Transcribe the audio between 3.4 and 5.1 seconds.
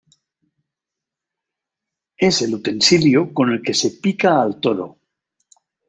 el que se pica al toro.